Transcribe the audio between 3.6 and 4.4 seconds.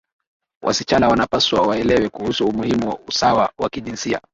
kijinsia